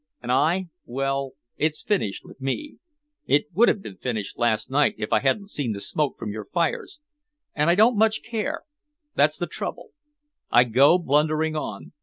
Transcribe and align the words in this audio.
And 0.19 0.31
I 0.31 0.69
well, 0.83 1.33
it's 1.57 1.83
finished 1.83 2.25
with 2.25 2.41
me. 2.41 2.77
It 3.27 3.45
would 3.53 3.67
have 3.69 3.83
been 3.83 3.97
finished 3.97 4.35
last 4.35 4.67
night 4.71 4.95
if 4.97 5.13
I 5.13 5.19
hadn't 5.19 5.51
seen 5.51 5.73
the 5.73 5.79
smoke 5.79 6.17
from 6.17 6.31
your 6.31 6.45
fires, 6.45 6.99
and 7.53 7.69
I 7.69 7.75
don't 7.75 7.99
much 7.99 8.23
care 8.23 8.63
that's 9.13 9.37
the 9.37 9.45
trouble. 9.45 9.91
I 10.49 10.63
go 10.63 10.97
blundering 10.97 11.55
on. 11.55 11.91